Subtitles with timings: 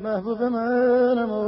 [0.00, 1.45] محبوب منم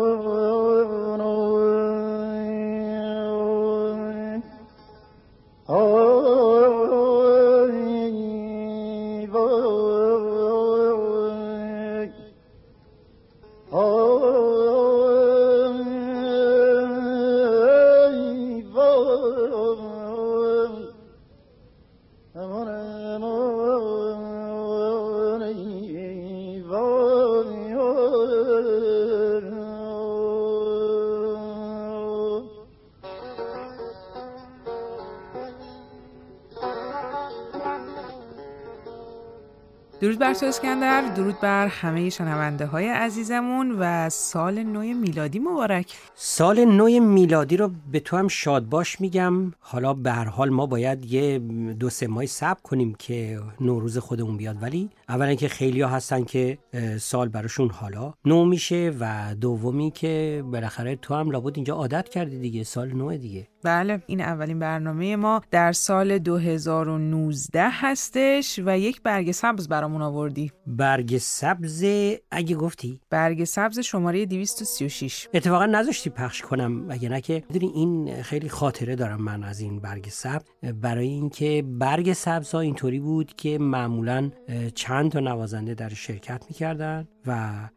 [40.01, 45.95] درود بر تو اسکندر درود بر همه شنونده های عزیزمون و سال نو میلادی مبارک.
[46.15, 49.53] سال نو میلادی رو به تو هم شاد باش میگم.
[49.61, 51.39] حالا به هر حال ما باید یه
[51.79, 54.63] دو سه ماه صبر کنیم که نوروز خودمون بیاد.
[54.63, 56.59] ولی اولا که خیلی ها هستن که
[56.99, 62.39] سال براشون حالا نو میشه و دومی که بالاخره تو هم لابد اینجا عادت کردی
[62.39, 63.49] دیگه سال نو دیگه.
[63.63, 70.53] بله این اولین برنامه ما در سال 2019 هستش و یک برگ سبز برامون آوردی.
[70.67, 71.85] برگ سبز
[72.31, 78.49] اگه گفتی؟ برگ سبز شماره 236 اتفاقا نذاشتی پخش کنم اگه نه که این خیلی
[78.49, 80.45] خاطره دارم من از این برگ سبز.
[80.81, 84.31] برای اینکه برگ سبز ها اینطوری بود که معمولا
[84.75, 87.69] چند تا نوازنده در شرکت می‌کردن و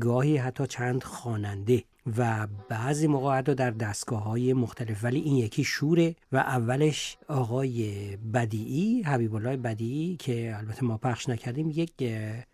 [0.00, 1.84] گاهی حتی چند خواننده
[2.18, 7.92] و بعضی موقع حتی در دستگاه های مختلف ولی این یکی شوره و اولش آقای
[8.34, 11.92] بدیعی حبیب الله بدیعی که البته ما پخش نکردیم یک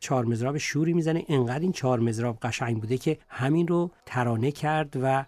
[0.01, 1.25] چهار مزراب شوری می‌زنه.
[1.29, 5.25] انقدر این چهار مزراب قشنگ بوده که همین رو ترانه کرد و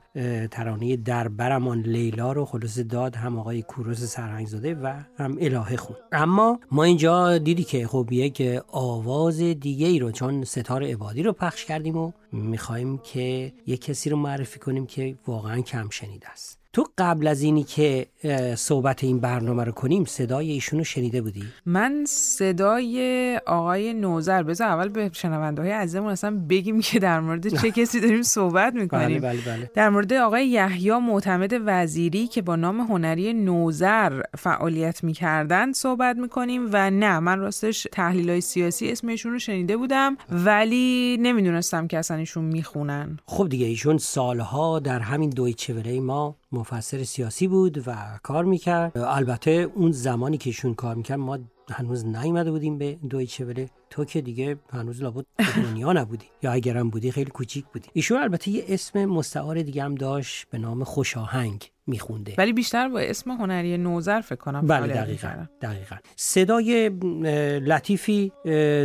[0.50, 5.96] ترانه در برمان لیلا رو خلاص داد هم آقای کوروس سرهنگزاده و هم الهه خون.
[6.12, 11.32] اما ما اینجا دیدی که خب یک آواز دیگه ای رو چون ستار عبادی رو
[11.32, 16.63] پخش کردیم و می‌خوایم که یک کسی رو معرفی کنیم که واقعا کم شنیده است.
[16.74, 18.06] تو قبل از اینی که
[18.56, 24.68] صحبت این برنامه رو کنیم صدای ایشون رو شنیده بودی؟ من صدای آقای نوزر بذار
[24.68, 29.20] اول به شنونده های عزیزمون اصلا بگیم که در مورد چه کسی داریم صحبت می‌کنیم
[29.20, 29.70] بله بله بله.
[29.74, 36.68] در مورد آقای یحیی معتمد وزیری که با نام هنری نوزر فعالیت می‌کردن صحبت می‌کنیم
[36.72, 42.16] و نه من راستش تحلیل های سیاسی اسمشون رو شنیده بودم ولی نمی‌دونستم که اصلا
[42.16, 48.44] ایشون می‌خونن خب دیگه ایشون سالها در همین دویچه ما مفسر سیاسی بود و کار
[48.44, 48.98] می‌کرد.
[48.98, 51.38] البته اون زمانی که ایشون کار می‌کرد ما
[51.70, 55.25] هنوز نیومده بودیم به دویچه وله تو که دیگه هنوز لابد
[55.56, 56.26] دنیا نبودی.
[56.43, 57.88] یا اگرم بودی خیلی کوچیک بودی.
[57.93, 62.34] ایشون البته یه اسم مستعار دیگه هم داشت به نام خوشاهنگ میخونده.
[62.38, 65.96] ولی بیشتر با اسم هنری نوزر فکر کنم بله دقیقا, دقیقا.
[66.17, 66.88] صدای
[67.58, 68.32] لطیفی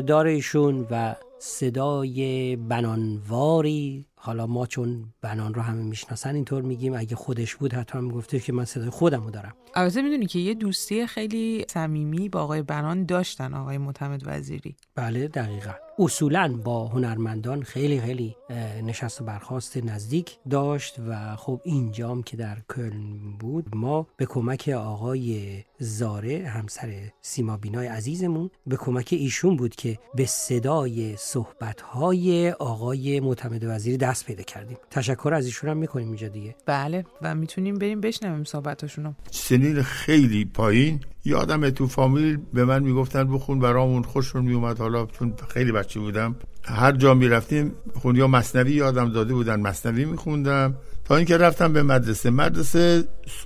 [0.07, 7.15] داره ایشون و صدای بنانواری حالا ما چون بنان رو همه می‌شناسن اینطور میگیم اگه
[7.15, 9.53] خودش بود حتی هم گفته که من صدای خودم رو دارم.
[9.75, 14.75] البته می‌دونی که یه دوستی خیلی صمیمی با آقای بنان داشتن آقای معتمد وزیری.
[14.95, 15.71] بله دقیقا.
[15.99, 18.35] اصولا با هنرمندان خیلی خیلی
[18.83, 24.69] نشست و برخواست نزدیک داشت و خب اینجام که در کلن بود ما به کمک
[24.69, 33.19] آقای زاره همسر سیما بینای عزیزمون به کمک ایشون بود که به صدای صحبتهای آقای
[33.19, 34.77] معتمد وزیری دست پیدا کردیم.
[34.91, 36.55] تشکر از ایشون هم می‌کنیم اینجا دیگه.
[36.65, 39.13] بله و می‌تونیم بریم بشنویم صحبتاشونو.
[39.31, 40.99] سنین خیلی پایین.
[41.25, 46.35] یادم تو فامیل به من می‌گفتن بخون برامون خوششون میومد حالا چون خیلی بچه بودم.
[46.63, 49.59] هر جا می‌رفتیم خون یا مصنوی یادم داده بودن.
[49.59, 50.75] مصنوی میخوندم.
[51.09, 52.29] تا اینکه رفتم به مدرسه.
[52.29, 53.03] مدرسه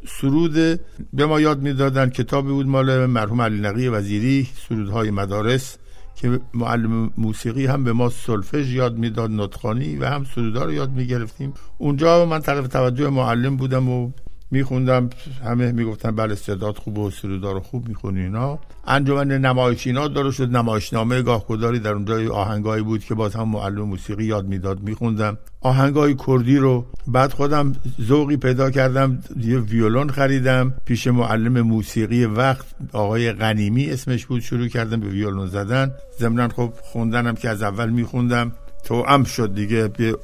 [0.07, 0.53] سرود
[1.13, 5.77] به ما یاد می‌دادن کتابی بود مال مرحوم علی نقی وزیری سرودهای مدارس
[6.15, 10.91] که معلم موسیقی هم به ما سلفژ یاد می‌داد نطخانی و هم سرودها رو یاد
[10.91, 11.53] می‌گرفتیم.
[11.77, 14.11] اونجا من طرف توجه معلم بودم و
[14.51, 15.09] میخوندم
[15.45, 18.59] همه می‌گفتن بله استعداد خوب و سرودار خوب می‌خونی اینا.
[18.87, 23.49] انجمن نمایش اینا داره شد نمایشنامه گاه کداری در اونجا آهنگایی بود که باز هم
[23.49, 25.37] معلم موسیقی یاد می‌داد میخوندم.
[25.61, 30.73] آهنگای کردی رو بعد خودم ذوقی پیدا کردم یه ویولون خریدم.
[30.85, 35.91] پیش معلم موسیقی وقت آقای غنیمی اسمش بود شروع کردم به ویولون زدن.
[36.19, 38.51] ضمنا خب خوندنم که از اول میخوندم.
[38.83, 40.17] تو ام شد دیگه به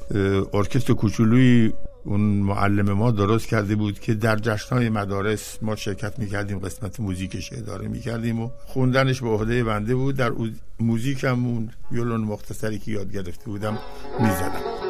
[0.54, 1.72] ارکستر کوچولوی
[2.04, 7.52] اون معلم ما درست کرده بود که در جشنهای مدارس ما شرکت می‌کردیم قسمت موزیکش
[7.52, 10.16] اداره می‌کردیم و خوندنش به عهده بنده بود.
[10.16, 10.32] در
[10.80, 13.78] موزیکم اون ویولون مختصری که یاد گرفته بودم
[14.20, 14.89] می‌زدم.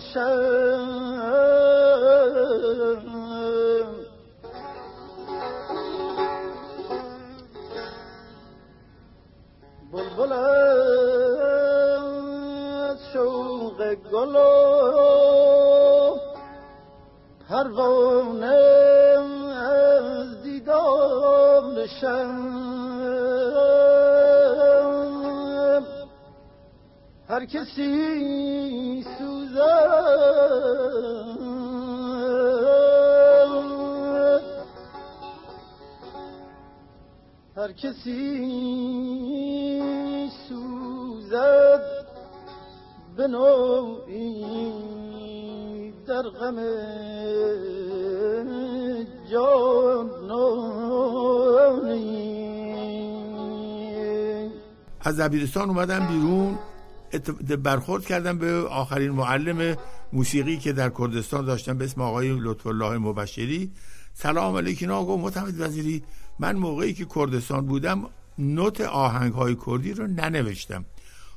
[0.00, 1.06] شم
[9.92, 10.32] بلبل
[12.82, 14.36] از شوق گل
[17.48, 18.46] پروانه
[19.56, 22.66] از دیدار شم
[27.28, 29.35] هر کسی سوزد
[37.56, 38.22] هر کسی
[40.48, 41.82] سوزد
[43.16, 44.44] به نوعی
[46.06, 46.56] در غم
[49.30, 50.36] جانانی
[55.00, 56.58] از دبیرستان اومدم بیرون.
[57.62, 59.76] برخورد کردم به آخرین معلم
[60.12, 63.72] موسیقی که در کردستان داشتم به اسم آقای لطف الله مبشری.
[64.14, 64.90] سلام علیکم.
[64.90, 66.02] آقا متمد وزیری
[66.38, 68.08] من موقعی که کردستان بودم
[68.38, 70.84] نوت آهنگ های کردی رو ننوشتم.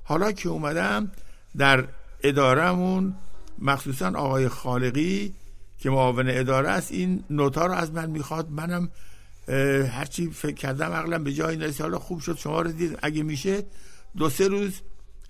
[0.04, 1.12] حالا که اومدم
[1.58, 1.88] در
[2.24, 3.16] ادارهمون
[3.60, 5.34] مخصوصا آقای خالقی
[5.80, 8.50] که معاون اداره است این نوتا رو از من می‌خواد.
[8.50, 8.90] منم
[9.92, 13.00] هرچی فکر کردم عقلم به جای نرسید حالا خوب شد شما رو دید.
[13.02, 13.64] اگه میشه
[14.18, 14.82] دو سه روز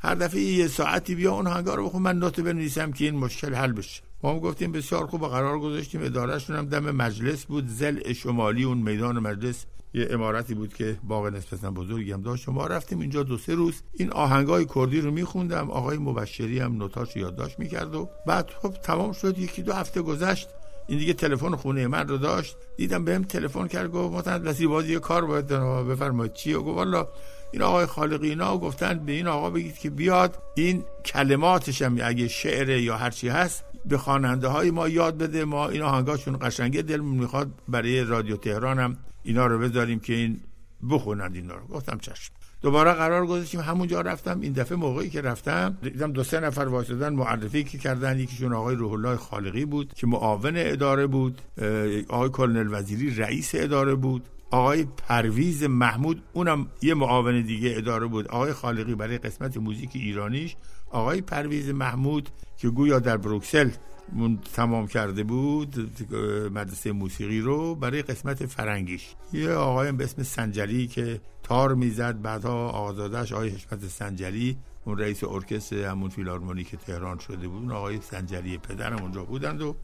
[0.02, 3.54] هر دفعه یه ساعتی بیا اون هنگار رو بخون من نوت بنویسم که این مشکل
[3.54, 4.02] حل بشه.
[4.24, 6.04] ما هم گفتیم بسیار خوب قرار گذاشتیم.
[6.04, 7.68] ادارهشون هم دم مجلس بود.
[7.68, 12.50] زل شمالی اون میدان مجلس یه امارتی بود که باغ نسبتا بزرگی هم داشت.
[12.50, 13.82] ما رفتیم اینجا دو سه روز.
[13.94, 15.72] این آهنگای کردی رو میخوندم.
[15.72, 19.38] آقای مبشری هم نوتاش یادداشت می‌کرد و بعد خب تمام شد.
[19.38, 20.48] یکی دو هفته گذشت.
[20.88, 22.56] این دیگه تلفن خونه من رو داشت.
[22.78, 25.48] دیدم بهم تلفن کرد گفت مثلا وسی بازی کار باید
[25.90, 26.34] بفرمایید.
[26.34, 27.08] چی؟ گفت والا
[27.52, 30.38] این آقای خالقی اینا گفتن به این آقا بگید که بیاد.
[30.56, 35.46] این کلماتش هم اگه شعر یا هرچی هست به خواننده های ما یاد بده.
[35.46, 40.40] ما این آهنگاشون قشنگه دلمون می‌خواد برای رادیو تهران هم اینا رو بذاریم که این
[40.90, 41.68] بخونند اینا رو.
[41.68, 42.34] گفتم چشم.
[42.62, 43.60] دوباره قرار گذاشتیم.
[43.60, 44.40] همونجا رفتم.
[44.42, 48.20] این دفعه موقعی که رفتم دیدم دو سه نفر واسدن معرفی که کردن.
[48.20, 51.42] یکیشون آقای روح الله خالقی بود که معاون اداره بود.
[52.08, 54.24] آقای کلنل وزیری رئیس اداره بود.
[54.52, 58.28] آقای پرویز محمود اونم یه معاون دیگه اداره بود.
[58.28, 60.56] آقای خالقی برای قسمت موزیک ایرانیش.
[60.92, 63.70] آقای پرویز محمود که گویا در بروکسل
[64.54, 65.92] تمام کرده بود
[66.54, 69.08] مدرسه موسیقی رو برای قسمت فرنگیش.
[69.34, 75.24] یه آقای به اسم سنجری که تار می‌زد بعدها آقازادش آقای حشمت سنجری اون رئیس
[75.24, 77.62] ارکستر همون فیلارمونیک تهران شده بود.
[77.62, 79.76] اون آقای سنجری پدرم اونجا بودند و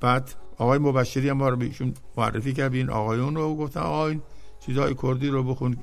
[0.00, 2.74] بعد آقای مبشری هم ما رو بهشون معرفی کرد.
[2.74, 4.22] این آقایون رو گفتن آقا این
[4.66, 5.76] چیزای کردی رو بخون.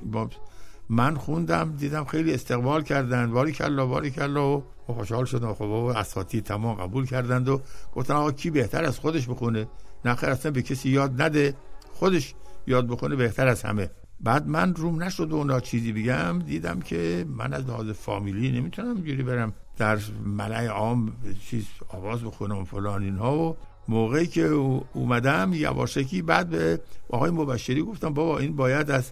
[0.90, 3.32] من خوندم دیدم خیلی استقبال کردن.
[3.32, 5.54] باری کلا باری کلا و خوشحال شدم.
[5.54, 7.62] خب بابا اساتی تمام قبول کردند و
[7.96, 9.68] گفتن آقا کی بهتر از خودش بخونه؟
[10.06, 11.54] نخیر اصلا به کسی یاد نده.
[11.94, 12.34] خودش
[12.68, 13.90] یاد بخونه بهتر از همه.
[14.20, 16.40] بعد من روم نشد و اونا چیزی بگم.
[16.40, 21.14] دیدم که من از لحاظ فامیلی نمی‌تونم اینجوری برم در ملع عام
[21.50, 24.46] چیز آواز بخونم فلان اینها و موقعی که
[24.94, 26.79] اومدم یواشکی بعد به
[27.10, 29.12] آقای مبشری گفتم بابا این باید از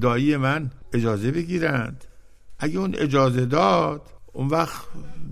[0.00, 2.04] دایی من اجازه بگیرند.
[2.58, 4.84] اگه اون اجازه داد اون وقت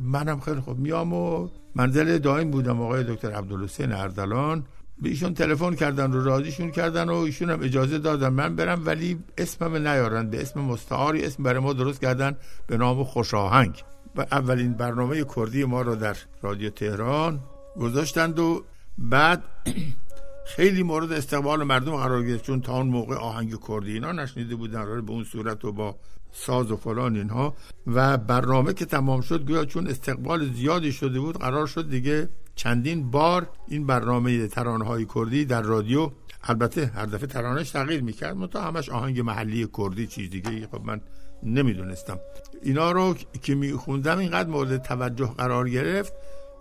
[0.02, 4.64] منم خیلی خوب میام و منزل دایم بودم آقای دکتر عبدالحسین اردلان.
[5.02, 9.18] به ایشون تلفن کردن رو راضیشون کردن و ایشون هم اجازه دادن من برم ولی
[9.38, 10.30] اسمم نیارن.
[10.30, 12.36] به اسم مستعاری اسم برای ما درست کردن
[12.66, 13.82] به نام خوشاهنگ
[14.16, 17.40] و اولین برنامه کردی ما رو در رادیو تهران
[17.76, 18.64] گذاشتند و
[18.98, 19.44] بعد
[20.56, 25.06] خیلی مورد استقبال مردم قرار گرفت چون تا اون موقع آهنگ کردی اینا نشنیده بودن
[25.06, 25.96] به اون صورت و با
[26.32, 27.54] ساز و فلان اینها.
[27.86, 33.10] و برنامه که تمام شد گویا چون استقبال زیادی شده بود قرار شد دیگه چندین
[33.10, 36.10] بار این برنامه ترانه های کردی در رادیو
[36.42, 41.00] البته هر دفعه ترانش تغییر می‌کرد منتها همش آهنگ محلی کردی چیز دیگه خب من
[41.42, 42.18] نمی‌دونستم.
[42.62, 46.12] اینا رو که میخوندم اینقدر مورد توجه قرار گرفت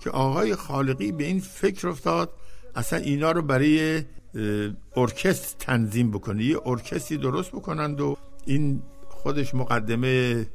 [0.03, 2.33] که آقای خالقی به این فکر افتاد
[2.75, 4.03] اصلا اینا رو برای
[4.95, 6.43] ارکست تنظیم بکنه.
[6.43, 10.45] یه ارکستی درست بکنند و این خودش مقدمه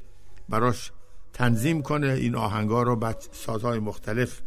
[0.48, 0.92] براش
[1.32, 2.12] تنظیم کنه.
[2.12, 4.40] این آهنگا رو بعد سازهای مختلف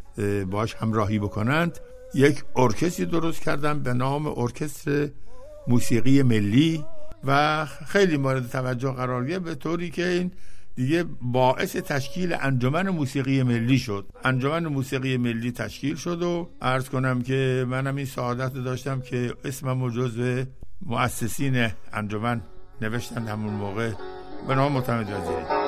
[0.50, 1.80] باش همراهی بکنند.
[2.14, 5.10] یک ارکستری درست کردن به نام ارکستر
[5.68, 6.86] موسیقی ملی
[7.24, 10.32] و خیلی مورد توجه قرار گرفت به طوری که این
[10.76, 14.06] دیگه باعث تشکیل انجمن موسیقی ملی شد.
[14.24, 19.90] انجمن موسیقی ملی تشکیل شد و عرض کنم که منم این سعادت داشتم که اسمم
[19.90, 20.44] جزو
[20.86, 22.42] مؤسسین انجمن
[22.82, 23.92] نوشتن همون موقع.
[24.48, 25.61] به نام معتمد وزیری.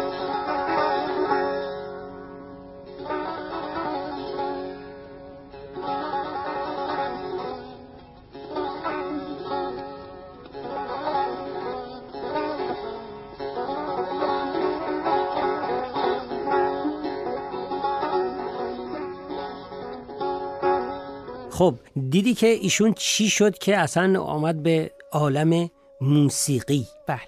[21.54, 21.76] خب
[22.10, 25.70] دیدی که ایشون چی شد که اصلا آمد به عالم
[26.02, 27.20] موسیقی؟ بله.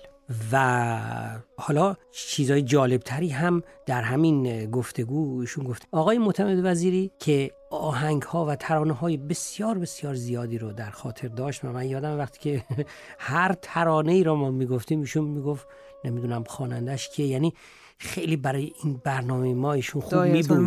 [0.52, 1.00] و
[1.58, 5.88] حالا چیزای جالبتری هم در همین گفتگو ایشون گفت.
[5.92, 11.28] آقای معتمد وزیری که آهنگ ها و ترانه های بسیار بسیار زیادی رو در خاطر
[11.28, 12.64] داشت و من یادم وقتی که
[13.18, 15.68] هر ترانه ای رو ما می‌گفتیم ایشون می‌گفت
[16.06, 17.28] نمی‌دونم خوانندش کیه.
[17.28, 17.54] یعنی
[17.98, 20.58] خیلی برای این برنامه ما ایشون خوب می بود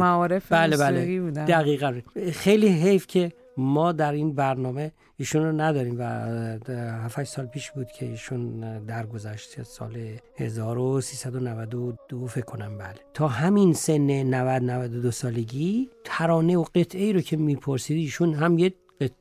[0.51, 1.31] بله بله.
[1.31, 2.01] دقیقا.
[2.33, 7.87] خیلی حیف که ما در این برنامه ایشون رو نداریم و 7 سال پیش بود
[7.87, 9.97] که ایشون درگذشت سال
[10.37, 12.95] 1392 فکر کنم بله.
[13.15, 18.59] تا همین سن 90 92 سالگی ترانه و قطعه ای رو که می‌پرسید ایشون هم
[18.59, 18.75] یه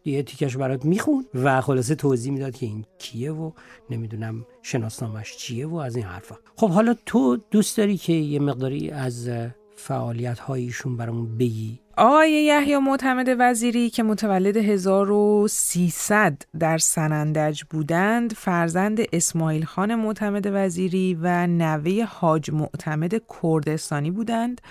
[0.06, 3.52] یه تیکش برات میخون و خلاصه توضیح می‌داد که این کیه و
[3.90, 6.36] نمی‌دونم شناسنامش چیه و از این حرفا.
[6.56, 9.30] خب حالا تو دوست داری که یه مقداری از
[9.76, 19.00] فعالیت هایشون برامون بگی؟ آقای یحیی معتمد وزیری که متولد 1300 در سنندج بودند فرزند
[19.14, 24.62] اسماعیل خان معتمد وزیری و نوه حاج معتمد کردستانی بودند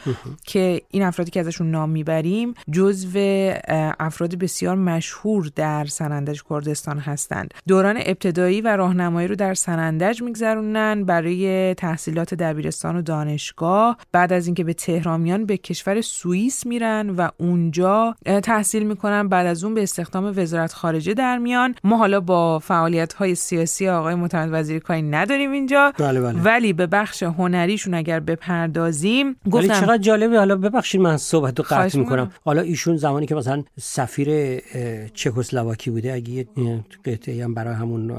[0.44, 3.18] که این افرادی که ازشون نام می‌بریم جزو
[4.00, 7.54] افراد بسیار مشهور در سنندج کردستان هستند.
[7.68, 13.96] دوران ابتدایی و راهنمایی رو در سنندج میگذرونن برای تحصیلات دبیرستان و دانشگاه.
[14.12, 19.64] بعد از اینکه به تهرامیان به کشور سوئیس میرن و اونجا تحصیل می‌کنن بعد از
[19.64, 21.74] اون به استخدام وزارت خارجه در میان.
[21.84, 25.92] ما حالا با فعالیت های سیاسی آقای متمد وزیر کاری نداریم اینجا.
[25.98, 26.42] بله بله.
[26.42, 30.38] ولی به بخش هنریشون اگر بپردازیم گفتم چقدر جالبه.
[30.38, 32.30] حالا ببخشید من صحبت رو قطع می‌کنم.
[32.44, 34.60] حالا ایشون زمانی که مثلا سفیر
[35.14, 36.46] چکسلواکی بوده اگه یه
[37.04, 38.12] قطعه هم برای همون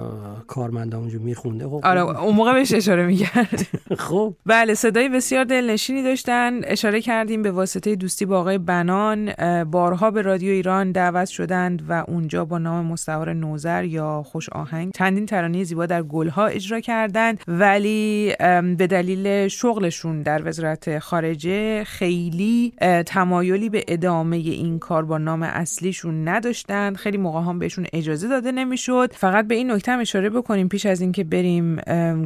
[0.48, 3.68] کارمندا اونجا میخونده خب آره اون موقع بهش اشاره می‌کرد.
[4.08, 4.34] خب.
[4.46, 6.60] بله صدای بسیار دلنشینی داشتن.
[6.64, 12.04] اشاره کردیم به واسطه دوستی با آقای بنان بارها به رادیو ایران دعوت شدند و
[12.08, 17.40] اونجا با نام مستعار نوزر یا خوش آهنگ چندین ترانه زیبا در گلها اجرا کردند.
[17.48, 18.34] ولی
[18.78, 22.74] به دلیل شغلشون در وزارت خارجه خیلی
[23.06, 26.96] تمایلی به ادامه این کار با نام اصلیشون نداشتند.
[26.96, 29.14] خیلی موقع هم بهشون اجازه داده نمی‌شد.
[29.14, 31.76] فقط به این نکته هم اشاره بکنیم پیش از اینکه بریم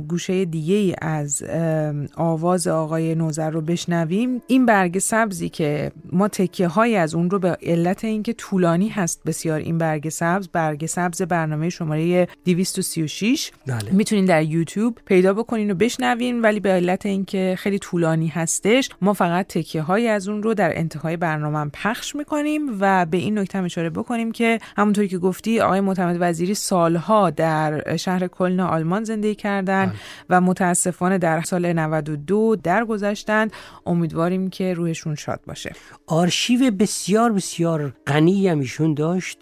[0.08, 1.44] گوشه دیگه ای از
[2.16, 4.42] آواز آقای نوزر رو بشنویم.
[4.48, 9.22] این برگ سبزی که ما تکه های از اون رو به علت اینکه طولانی هست
[9.26, 13.92] بسیار این برگ سبز برگ سبز برنامه شماره 236 بله.
[13.92, 19.14] می‌تونین در یوتیوب پیدا بکنین و بشنوین ولی به علت اینکه خیلی طولانی هستش ما
[19.14, 23.58] فقط تکیه های از اون رو در انتهای برنامه پخش می‌کنیم و به این نکته
[23.58, 29.04] هم اشاره بکنیم که همونطوری که گفتی آقای معتمد وزیری سالها در شهر کلن آلمان
[29.04, 29.94] زندگی کردن
[30.30, 33.52] و متاسفانه در سال 92 درگذشتند.
[33.86, 35.76] امیدواریم که روحشون شاد باشه.
[36.32, 39.42] آرشیو بسیار بسیار غنی هم ایشون داشت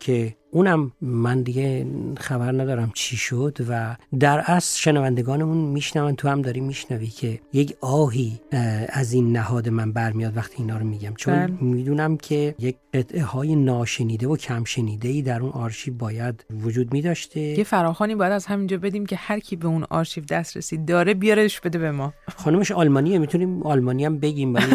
[0.00, 1.86] که اونم من دیگه
[2.18, 7.76] خبر ندارم چی شد و در اصل شنوندگانمون میشنون تو هم داری میشنوی که یک
[7.80, 8.40] آهی
[8.88, 11.12] از این نهاد من برمیاد وقتی اینا رو میگم.
[11.16, 11.54] چون بله.
[11.60, 16.92] می‌دونم که یک قطعه های ناشنیده و کم شنیده ای در اون آرشیو باید وجود
[16.92, 17.40] میداشته.
[17.40, 21.60] یه فراخانی باید از همینجا بدیم که هر کی به اون آرشیو دسترسی داره بیارش
[21.60, 22.12] بده به ما.
[22.36, 24.66] خانمش آلمانیه می‌تونیم آلمانی هم بگیم ولی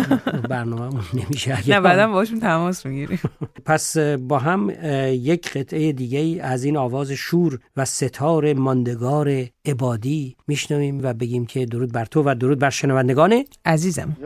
[0.49, 1.69] برنامه نمیشه.
[1.69, 3.19] نه بعدم باشون تماس می‌گیریم.
[3.65, 4.71] پس با هم
[5.11, 11.65] یک قطعه دیگه از این آواز شور و ستار ماندگار عبادی میشنویم و بگیم که
[11.65, 14.17] درود بر تو و درود بر شنوندگان عزیزم.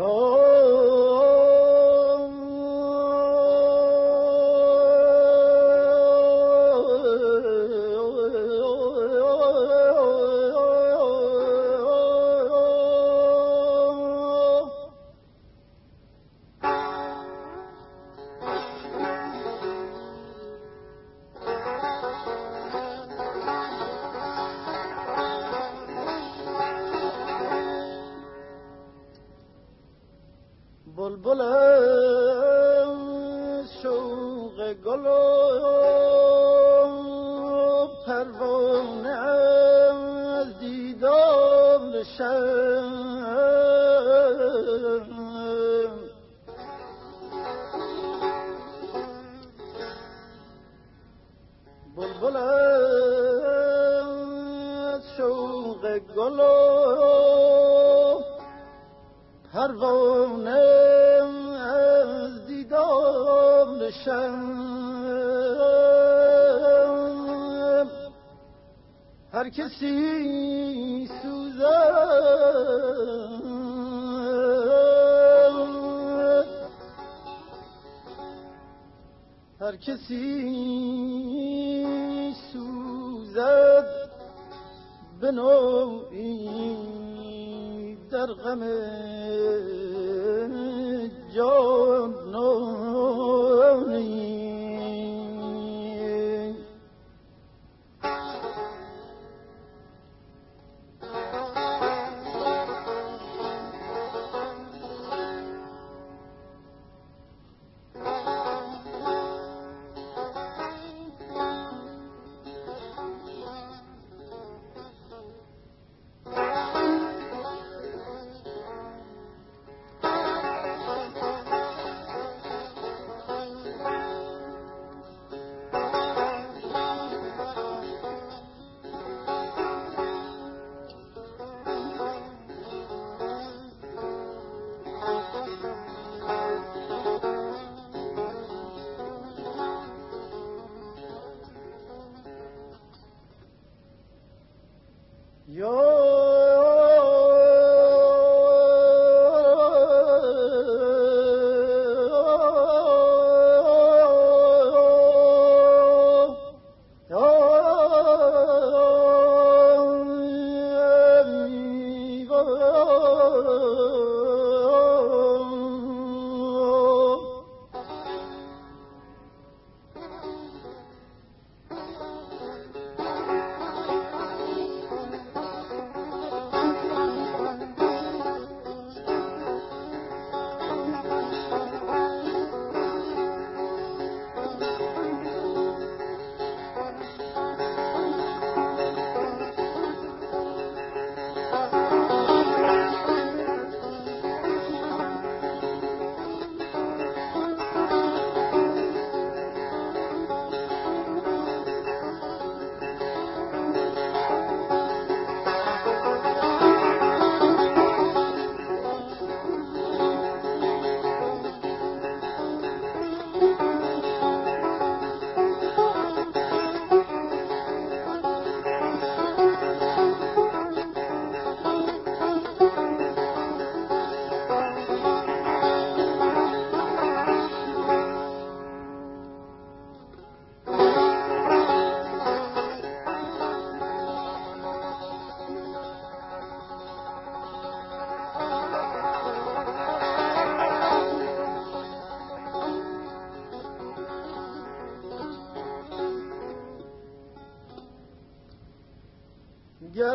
[79.68, 80.26] هر کسی
[82.54, 83.88] سوزد
[85.22, 86.48] به نوعی
[88.12, 88.60] در غم
[91.36, 92.87] جانانی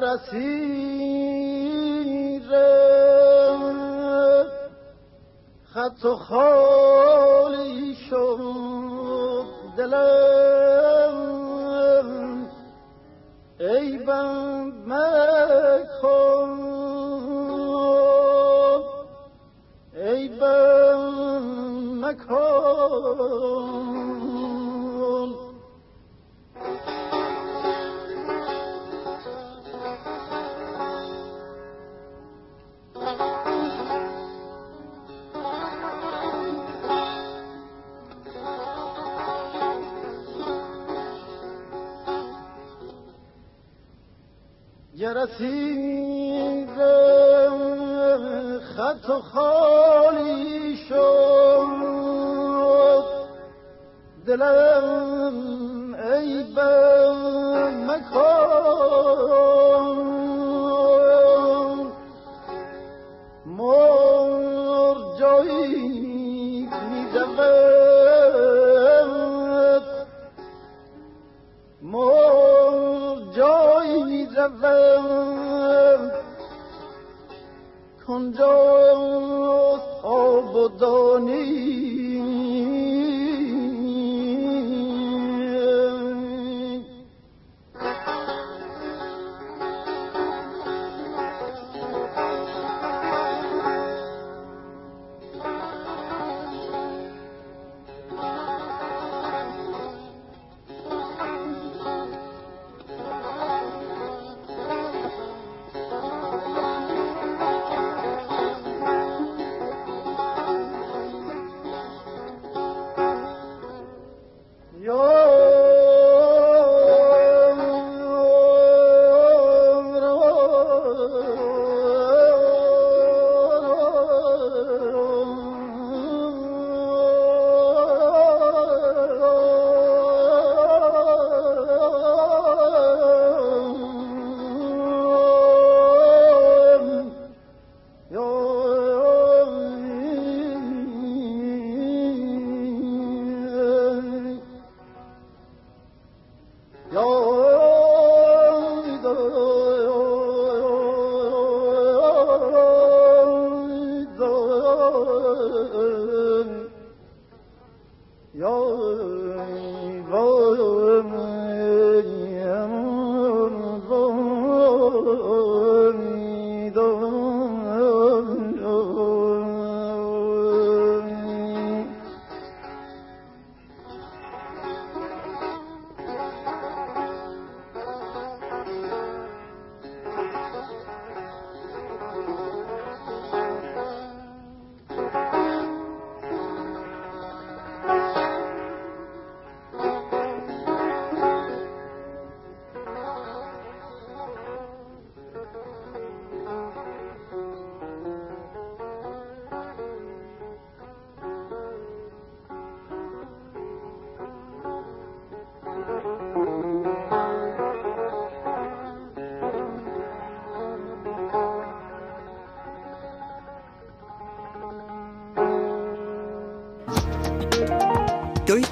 [0.04, 1.02] اسیر
[5.74, 11.16] خط و خالی شد دلم.
[13.60, 16.50] ای بم مکن.
[19.96, 21.02] ای بم
[22.04, 23.61] مکن.
[45.14, 46.68] رسید
[48.76, 51.82] خط و خالی شد.
[54.26, 59.61] دلم ای بم مکن
[74.42, 76.12] رود
[78.06, 80.68] کنجاست آب و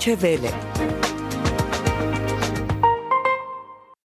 [0.00, 0.69] առջևել է։